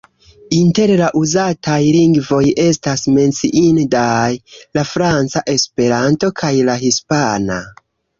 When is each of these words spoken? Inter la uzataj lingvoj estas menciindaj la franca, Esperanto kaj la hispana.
Inter 0.59 0.91
la 0.99 1.07
uzataj 1.17 1.75
lingvoj 1.95 2.39
estas 2.63 3.03
menciindaj 3.17 4.31
la 4.79 4.85
franca, 4.93 5.43
Esperanto 5.55 6.31
kaj 6.41 6.51
la 6.71 6.79
hispana. 6.85 7.61